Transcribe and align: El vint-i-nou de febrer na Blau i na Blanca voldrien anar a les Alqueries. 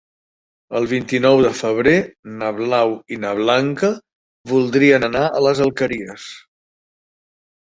El 0.77 0.85
vint-i-nou 0.91 1.41
de 1.45 1.51
febrer 1.57 1.93
na 2.39 2.49
Blau 2.61 2.95
i 3.17 3.19
na 3.25 3.35
Blanca 3.41 3.91
voldrien 4.55 5.07
anar 5.11 5.25
a 5.29 5.45
les 5.49 5.63
Alqueries. 5.67 6.27